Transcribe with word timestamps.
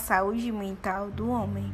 saúde 0.00 0.50
mental 0.50 1.10
do 1.10 1.28
homem. 1.28 1.72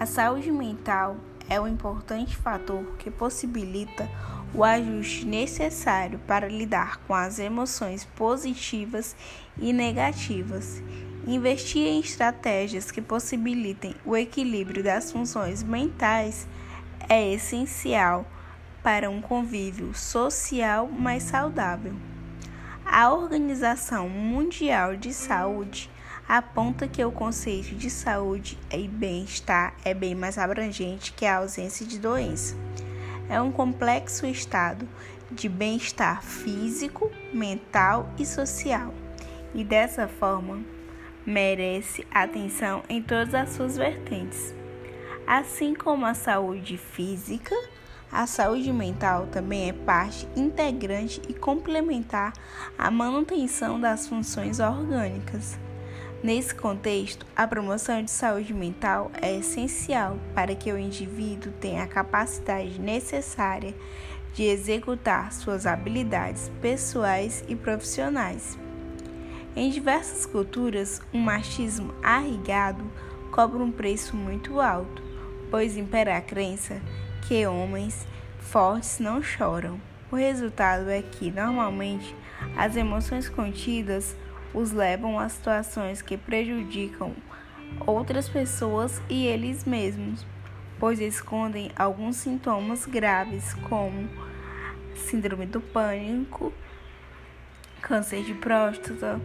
A 0.00 0.06
saúde 0.06 0.50
mental 0.50 1.16
é 1.48 1.60
um 1.60 1.68
importante 1.68 2.34
fator 2.34 2.84
que 2.98 3.10
possibilita 3.10 4.08
o 4.54 4.64
ajuste 4.64 5.26
necessário 5.26 6.18
para 6.26 6.48
lidar 6.48 6.96
com 7.06 7.14
as 7.14 7.38
emoções 7.38 8.04
positivas 8.16 9.14
e 9.58 9.72
negativas. 9.72 10.82
Investir 11.26 11.86
em 11.86 12.00
estratégias 12.00 12.90
que 12.90 13.02
possibilitem 13.02 13.94
o 14.06 14.16
equilíbrio 14.16 14.82
das 14.82 15.12
funções 15.12 15.62
mentais 15.62 16.48
é 17.08 17.32
essencial 17.32 18.26
para 18.82 19.10
um 19.10 19.20
convívio 19.20 19.94
social 19.94 20.88
mais 20.88 21.24
saudável. 21.24 21.94
A 22.86 23.12
Organização 23.12 24.08
Mundial 24.08 24.96
de 24.96 25.12
Saúde 25.12 25.90
aponta 26.28 26.86
que 26.86 27.02
o 27.02 27.10
conceito 27.10 27.74
de 27.74 27.88
saúde 27.88 28.58
e 28.70 28.86
bem-estar 28.86 29.74
é 29.82 29.94
bem 29.94 30.14
mais 30.14 30.36
abrangente 30.36 31.14
que 31.14 31.24
a 31.24 31.38
ausência 31.38 31.86
de 31.86 31.98
doença. 31.98 32.54
É 33.30 33.40
um 33.40 33.50
complexo 33.50 34.26
estado 34.26 34.86
de 35.30 35.48
bem-estar 35.48 36.22
físico, 36.22 37.10
mental 37.32 38.10
e 38.18 38.26
social, 38.26 38.92
e 39.54 39.64
dessa 39.64 40.06
forma 40.06 40.60
merece 41.24 42.06
atenção 42.10 42.82
em 42.90 43.02
todas 43.02 43.34
as 43.34 43.50
suas 43.50 43.78
vertentes. 43.78 44.54
Assim 45.26 45.74
como 45.74 46.04
a 46.04 46.12
saúde 46.12 46.76
física, 46.76 47.54
a 48.12 48.26
saúde 48.26 48.72
mental 48.72 49.26
também 49.26 49.70
é 49.70 49.72
parte 49.72 50.28
integrante 50.36 51.22
e 51.28 51.34
complementar 51.34 52.32
à 52.78 52.90
manutenção 52.90 53.80
das 53.80 54.06
funções 54.06 54.60
orgânicas. 54.60 55.58
Nesse 56.20 56.52
contexto, 56.52 57.24
a 57.36 57.46
promoção 57.46 58.02
de 58.02 58.10
saúde 58.10 58.52
mental 58.52 59.12
é 59.22 59.36
essencial 59.36 60.18
para 60.34 60.52
que 60.52 60.72
o 60.72 60.76
indivíduo 60.76 61.52
tenha 61.60 61.84
a 61.84 61.86
capacidade 61.86 62.80
necessária 62.80 63.72
de 64.34 64.42
executar 64.42 65.32
suas 65.32 65.64
habilidades 65.64 66.50
pessoais 66.60 67.44
e 67.46 67.54
profissionais. 67.54 68.58
Em 69.54 69.70
diversas 69.70 70.26
culturas, 70.26 71.00
o 71.12 71.18
machismo 71.18 71.94
arraigado 72.02 72.84
cobra 73.30 73.58
um 73.58 73.70
preço 73.70 74.16
muito 74.16 74.60
alto, 74.60 75.00
pois 75.52 75.76
impera 75.76 76.16
a 76.16 76.20
crença 76.20 76.80
que 77.28 77.46
homens 77.46 78.08
fortes 78.40 78.98
não 78.98 79.22
choram. 79.22 79.80
O 80.10 80.16
resultado 80.16 80.90
é 80.90 81.00
que, 81.00 81.30
normalmente, 81.30 82.14
as 82.56 82.74
emoções 82.74 83.28
contidas 83.28 84.16
os 84.54 84.72
levam 84.72 85.18
a 85.18 85.28
situações 85.28 86.02
que 86.02 86.16
prejudicam 86.16 87.14
outras 87.86 88.28
pessoas 88.28 89.00
e 89.08 89.26
eles 89.26 89.64
mesmos, 89.64 90.26
pois 90.78 91.00
escondem 91.00 91.70
alguns 91.76 92.16
sintomas 92.16 92.86
graves, 92.86 93.54
como 93.68 94.08
síndrome 94.94 95.46
do 95.46 95.60
pânico, 95.60 96.52
câncer 97.80 98.22
de 98.24 98.34
próstata, 98.34 99.20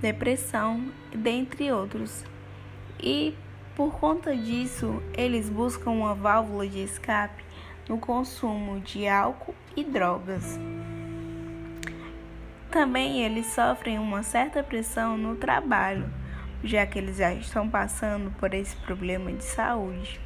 depressão, 0.00 0.84
dentre 1.14 1.70
outros. 1.72 2.24
E 3.00 3.34
por 3.74 3.98
conta 3.98 4.36
disso, 4.36 5.02
eles 5.14 5.48
buscam 5.50 5.90
uma 5.90 6.14
válvula 6.14 6.66
de 6.66 6.82
escape 6.82 7.44
no 7.88 7.98
consumo 7.98 8.80
de 8.80 9.08
álcool 9.08 9.54
e 9.76 9.84
drogas. 9.84 10.58
Também 12.74 13.24
eles 13.24 13.46
sofrem 13.46 14.00
uma 14.00 14.24
certa 14.24 14.60
pressão 14.60 15.16
no 15.16 15.36
trabalho, 15.36 16.10
já 16.64 16.84
que 16.84 16.98
eles 16.98 17.18
já 17.18 17.32
estão 17.32 17.70
passando 17.70 18.32
por 18.32 18.52
esse 18.52 18.74
problema 18.78 19.32
de 19.32 19.44
saúde. 19.44 20.20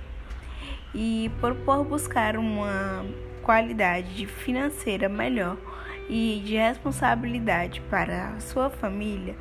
E 0.94 1.30
por, 1.42 1.54
por 1.54 1.84
buscar 1.84 2.38
uma 2.38 3.04
qualidade 3.42 4.24
financeira 4.26 5.10
melhor 5.10 5.58
e 6.08 6.42
de 6.42 6.56
responsabilidade 6.56 7.82
para 7.82 8.30
a 8.30 8.40
sua 8.40 8.70
família, 8.70 9.36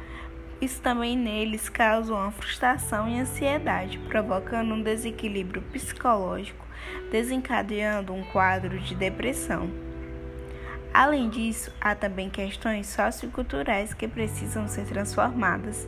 isso 0.59 0.81
também 0.81 1.15
neles 1.17 1.69
causa 1.69 2.13
uma 2.13 2.31
frustração 2.31 3.07
e 3.07 3.21
ansiedade, 3.21 3.99
provocando 3.99 4.73
um 4.73 4.83
desequilíbrio 4.83 5.61
psicológico, 5.71 6.65
desencadeando 7.09 8.11
um 8.11 8.25
quadro 8.25 8.77
de 8.77 8.93
depressão. 8.93 9.86
Além 10.97 11.29
disso, 11.29 11.71
há 11.79 11.93
também 11.93 12.27
questões 12.27 12.87
socioculturais 12.87 13.93
que 13.93 14.07
precisam 14.07 14.67
ser 14.67 14.87
transformadas 14.87 15.87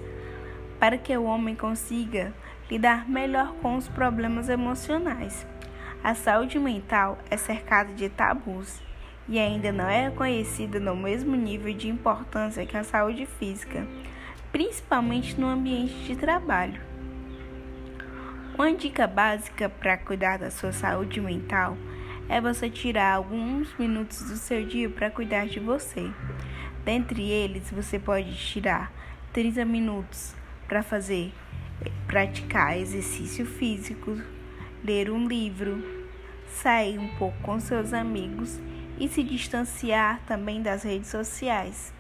para 0.80 1.00
que 1.00 1.18
o 1.18 1.24
homem 1.24 1.56
consiga 1.56 2.32
lidar 2.70 3.10
melhor 3.10 3.56
com 3.56 3.76
os 3.76 3.88
problemas 3.88 4.50
emocionais. 4.50 5.48
A 6.04 6.14
saúde 6.14 6.60
mental 6.60 7.18
é 7.28 7.38
cercada 7.38 7.92
de 7.92 8.08
tabus 8.08 8.80
e 9.28 9.40
ainda 9.40 9.72
não 9.72 9.90
é 9.90 10.10
reconhecida 10.10 10.80
no 10.80 10.96
mesmo 10.96 11.36
nível 11.36 11.74
de 11.74 11.90
importância 11.90 12.64
que 12.68 12.78
a 12.78 12.84
saúde 12.84 13.26
física, 13.26 13.88
principalmente 14.52 15.42
no 15.42 15.48
ambiente 15.48 16.04
de 16.04 16.16
trabalho. 16.16 16.80
Uma 18.54 18.72
dica 18.76 19.08
básica 19.08 19.70
para 19.70 19.98
cuidar 19.98 20.38
da 20.38 20.52
sua 20.52 20.72
saúde 20.72 21.20
mental 21.20 21.76
é 21.76 21.99
você 22.40 22.70
tirar 22.70 23.16
alguns 23.16 23.76
minutos 23.78 24.22
do 24.30 24.38
seu 24.38 24.66
dia 24.66 24.90
para 24.90 25.10
cuidar 25.10 25.48
de 25.48 25.60
você. 25.60 26.12
Dentre 26.86 27.30
eles, 27.30 27.72
você 27.72 27.98
pode 27.98 28.36
tirar 28.36 28.92
30 29.34 29.66
minutos 29.66 30.36
para 30.68 30.84
fazer 30.84 31.32
praticar 32.08 32.78
exercício 32.78 33.46
físico, 33.46 34.20
ler 34.84 35.10
um 35.10 35.28
livro, 35.28 35.84
sair 36.48 36.98
um 37.00 37.08
pouco 37.16 37.38
com 37.42 37.60
seus 37.60 37.94
amigos 37.94 38.60
e 39.00 39.08
se 39.08 39.24
distanciar 39.24 40.20
também 40.26 40.62
das 40.62 40.84
redes 40.84 41.10
sociais. 41.10 41.94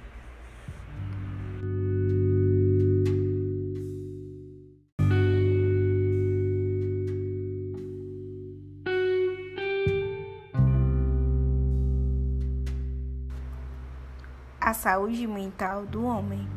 A 14.69 14.73
saúde 14.75 15.25
mental 15.25 15.83
do 15.87 16.05
homem. 16.05 16.47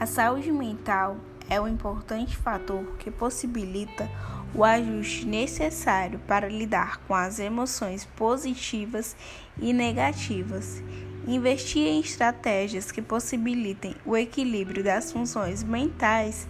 A 0.00 0.06
saúde 0.06 0.50
mental 0.50 1.18
é 1.48 1.60
um 1.60 1.68
importante 1.68 2.36
fator 2.36 2.84
que 2.98 3.12
possibilita 3.12 4.10
o 4.52 4.64
ajuste 4.64 5.24
necessário 5.24 6.18
para 6.26 6.48
lidar 6.48 6.98
com 7.06 7.14
as 7.14 7.38
emoções 7.38 8.04
positivas 8.16 9.14
e 9.56 9.72
negativas. 9.72 10.82
Investir 11.24 11.86
em 11.86 12.00
estratégias 12.00 12.90
que 12.90 13.00
possibilitem 13.00 13.94
o 14.04 14.16
equilíbrio 14.16 14.82
das 14.82 15.12
funções 15.12 15.62
mentais 15.62 16.48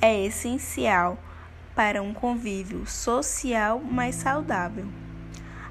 é 0.00 0.24
essencial 0.24 1.18
para 1.74 2.00
um 2.00 2.14
convívio 2.14 2.86
social 2.86 3.80
mais 3.80 4.14
saudável. 4.14 4.86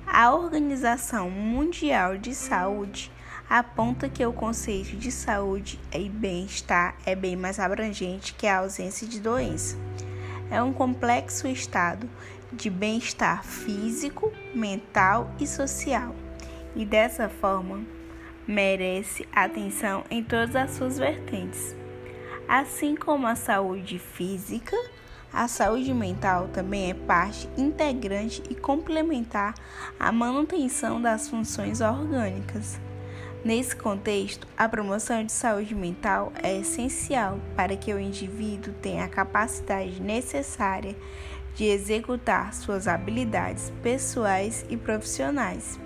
A 0.06 0.36
Organização 0.36 1.30
Mundial 1.30 2.18
de 2.18 2.36
Saúde 2.36 3.10
aponta 3.50 4.10
que 4.10 4.26
o 4.26 4.34
conceito 4.34 4.96
de 4.96 5.12
saúde 5.12 5.80
e 5.94 6.10
bem-estar 6.10 6.96
é 7.06 7.16
bem 7.16 7.36
mais 7.36 7.60
abrangente 7.60 8.34
que 8.34 8.48
a 8.48 8.60
ausência 8.60 9.08
de 9.08 9.20
doença. 9.20 9.78
É 10.50 10.62
um 10.62 10.74
complexo 10.74 11.48
estado 11.48 12.10
de 12.52 12.70
bem-estar 12.70 13.44
físico, 13.44 14.32
mental 14.54 15.32
e 15.40 15.48
social, 15.48 16.16
e 16.76 16.86
dessa 16.86 17.28
forma 17.28 17.84
merece 18.48 19.28
atenção 19.32 20.04
em 20.10 20.24
todas 20.24 20.56
as 20.56 20.72
suas 20.72 20.98
vertentes. 20.98 21.76
Assim 22.48 22.96
como 22.96 23.26
a 23.26 23.36
saúde 23.36 23.98
física, 23.98 24.76
a 25.32 25.48
saúde 25.48 25.94
mental 25.94 26.48
também 26.50 26.92
é 26.92 26.94
parte 26.94 27.50
integrante 27.58 28.44
e 28.50 28.56
complementar 28.56 29.56
à 30.00 30.12
manutenção 30.12 31.02
das 31.02 31.28
funções 31.28 31.82
orgânicas. 31.82 32.80
Nesse 33.44 33.76
contexto, 33.76 34.48
a 34.58 34.70
promoção 34.70 35.22
de 35.26 35.34
saúde 35.34 35.76
mental 35.76 36.32
é 36.42 36.60
essencial 36.60 37.38
para 37.58 37.76
que 37.76 37.94
o 37.94 38.00
indivíduo 38.00 38.74
tenha 38.82 39.04
a 39.04 39.10
capacidade 39.10 40.02
necessária 40.02 40.96
de 41.54 41.66
executar 41.66 42.54
suas 42.54 42.88
habilidades 42.88 43.70
pessoais 43.84 44.66
e 44.70 44.78
profissionais. 44.78 45.78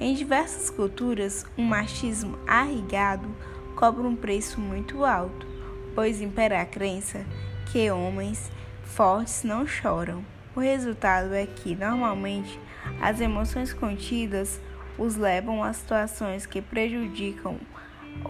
Em 0.00 0.12
diversas 0.12 0.68
culturas, 0.68 1.46
o 1.56 1.62
machismo 1.62 2.36
arraigado 2.48 3.28
cobra 3.76 4.02
um 4.02 4.16
preço 4.16 4.60
muito 4.60 5.04
alto, 5.04 5.46
pois 5.94 6.20
impera 6.20 6.60
a 6.60 6.66
crença 6.66 7.24
que 7.70 7.88
homens 7.92 8.50
fortes 8.82 9.44
não 9.44 9.68
choram. 9.68 10.24
O 10.54 10.58
resultado 10.58 11.32
é 11.32 11.46
que, 11.46 11.76
normalmente, 11.76 12.58
as 13.00 13.20
emoções 13.20 13.72
contidas 13.72 14.58
os 14.98 15.16
levam 15.16 15.62
a 15.62 15.72
situações 15.72 16.46
que 16.46 16.62
prejudicam 16.62 17.58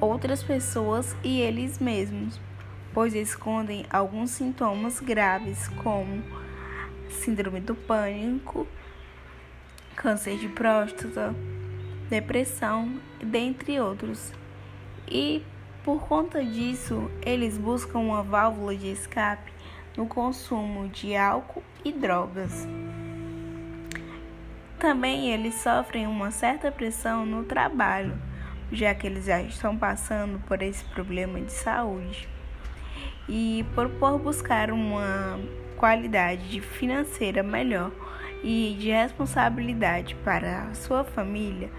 outras 0.00 0.42
pessoas 0.42 1.16
e 1.22 1.40
eles 1.40 1.78
mesmos, 1.78 2.40
pois 2.92 3.14
escondem 3.14 3.86
alguns 3.90 4.30
sintomas 4.30 5.00
graves, 5.00 5.68
como 5.82 6.22
síndrome 7.08 7.60
do 7.60 7.74
pânico, 7.74 8.66
câncer 9.94 10.38
de 10.38 10.48
próstata, 10.48 11.34
depressão, 12.08 13.00
dentre 13.22 13.80
outros. 13.80 14.32
E 15.08 15.42
por 15.84 16.06
conta 16.06 16.44
disso, 16.44 17.10
eles 17.24 17.56
buscam 17.56 18.00
uma 18.00 18.22
válvula 18.22 18.74
de 18.74 18.88
escape 18.88 19.52
no 19.96 20.06
consumo 20.06 20.88
de 20.88 21.16
álcool 21.16 21.62
e 21.84 21.92
drogas. 21.92 22.66
Também 24.78 25.32
eles 25.32 25.54
sofrem 25.54 26.06
uma 26.06 26.30
certa 26.30 26.70
pressão 26.70 27.24
no 27.24 27.44
trabalho, 27.44 28.12
já 28.70 28.94
que 28.94 29.06
eles 29.06 29.24
já 29.24 29.40
estão 29.40 29.76
passando 29.76 30.38
por 30.46 30.60
esse 30.60 30.84
problema 30.84 31.40
de 31.40 31.52
saúde. 31.52 32.28
E 33.26 33.64
por, 33.74 33.88
por 33.88 34.18
buscar 34.18 34.70
uma 34.70 35.40
qualidade 35.78 36.60
financeira 36.60 37.42
melhor 37.42 37.90
e 38.44 38.76
de 38.78 38.90
responsabilidade 38.90 40.14
para 40.16 40.64
a 40.64 40.74
sua 40.74 41.04
família, 41.04 41.70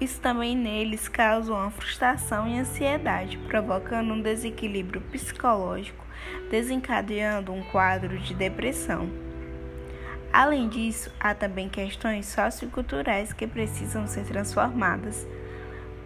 isso 0.00 0.18
também 0.18 0.56
neles 0.56 1.08
causa 1.08 1.52
uma 1.52 1.70
frustração 1.70 2.48
e 2.48 2.58
ansiedade, 2.58 3.36
provocando 3.48 4.14
um 4.14 4.22
desequilíbrio 4.22 5.02
psicológico, 5.12 6.06
desencadeando 6.50 7.52
um 7.52 7.62
quadro 7.64 8.18
de 8.18 8.32
depressão. 8.32 9.29
Além 10.32 10.68
disso, 10.68 11.10
há 11.18 11.34
também 11.34 11.68
questões 11.68 12.26
socioculturais 12.26 13.32
que 13.32 13.46
precisam 13.46 14.06
ser 14.06 14.24
transformadas 14.24 15.26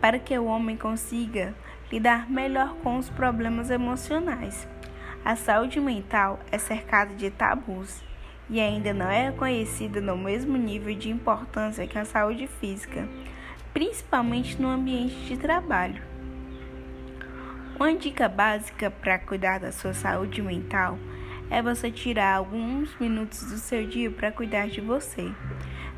para 0.00 0.18
que 0.18 0.36
o 0.38 0.46
homem 0.46 0.76
consiga 0.76 1.54
lidar 1.92 2.30
melhor 2.30 2.74
com 2.82 2.96
os 2.96 3.10
problemas 3.10 3.70
emocionais. 3.70 4.66
A 5.24 5.36
saúde 5.36 5.80
mental 5.80 6.40
é 6.50 6.58
cercada 6.58 7.14
de 7.14 7.30
tabus 7.30 8.02
e 8.48 8.60
ainda 8.60 8.92
não 8.92 9.10
é 9.10 9.30
reconhecida 9.30 10.00
no 10.00 10.16
mesmo 10.16 10.56
nível 10.56 10.94
de 10.94 11.10
importância 11.10 11.86
que 11.86 11.98
a 11.98 12.04
saúde 12.04 12.46
física, 12.46 13.06
principalmente 13.72 14.60
no 14.60 14.68
ambiente 14.68 15.16
de 15.26 15.36
trabalho. 15.36 16.02
Uma 17.76 17.94
dica 17.94 18.28
básica 18.28 18.90
para 18.90 19.18
cuidar 19.18 19.60
da 19.60 19.72
sua 19.72 19.94
saúde 19.94 20.40
mental 20.40 20.98
é 21.50 21.62
você 21.62 21.90
tirar 21.90 22.36
alguns 22.36 22.94
minutos 22.98 23.44
do 23.44 23.58
seu 23.58 23.86
dia 23.86 24.10
para 24.10 24.32
cuidar 24.32 24.68
de 24.68 24.80
você. 24.80 25.30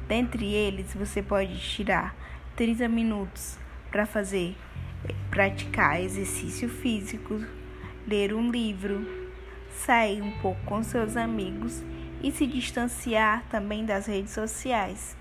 Dentre 0.09 0.53
eles, 0.53 0.95
você 0.95 1.23
pode 1.23 1.59
tirar 1.59 2.15
30 2.55 2.89
minutos 2.89 3.59
para 3.91 4.07
fazer 4.07 4.57
praticar 5.31 6.01
exercício 6.01 6.69
físico, 6.69 7.41
ler 8.07 8.33
um 8.35 8.51
livro, 8.51 9.07
sair 9.71 10.23
um 10.23 10.33
pouco 10.41 10.61
com 10.65 10.83
seus 10.83 11.17
amigos 11.17 11.83
e 12.23 12.31
se 12.33 12.47
distanciar 12.47 13.45
também 13.51 13.85
das 13.85 14.07
redes 14.07 14.33
sociais. 14.33 15.17